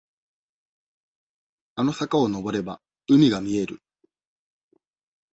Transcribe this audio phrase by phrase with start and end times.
[1.75, 3.83] あの坂をのぼれば、海が見える。